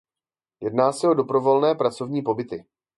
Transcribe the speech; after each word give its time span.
Jedná 0.61 0.91
se 0.91 1.07
o 1.07 1.13
dobrovolné 1.13 1.75
pracovní 1.75 2.21
pobyty. 2.21 2.65